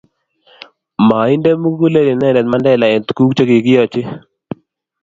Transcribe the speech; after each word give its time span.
Mainde 1.07 1.49
mugulel 1.61 2.07
inendet 2.13 2.47
Mandela 2.51 2.85
eng' 2.93 3.05
tuguk 3.07 3.31
che 3.37 3.43
kikiyochi 3.49 4.01